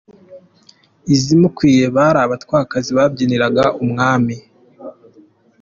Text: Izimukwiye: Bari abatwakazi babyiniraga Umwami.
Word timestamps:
Izimukwiye: 1.13 1.83
Bari 1.95 2.19
abatwakazi 2.25 2.91
babyiniraga 2.97 3.63
Umwami. 3.83 4.35